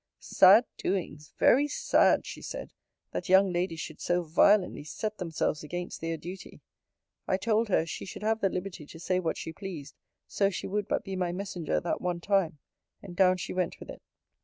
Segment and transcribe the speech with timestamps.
[0.17, 1.31] Sad doings!
[1.37, 2.25] very sad!
[2.25, 2.73] she said,
[3.11, 6.59] that young ladies should so violently set themselves against their duty.
[7.27, 9.95] I told her, she should have the liberty to say what she pleased,
[10.25, 12.57] so she would but be my messenger that one time:
[13.03, 14.01] and down she went with it.